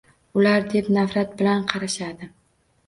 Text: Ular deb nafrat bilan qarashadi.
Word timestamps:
Ular 0.39 0.65
deb 0.71 0.89
nafrat 0.97 1.39
bilan 1.43 1.71
qarashadi. 1.75 2.33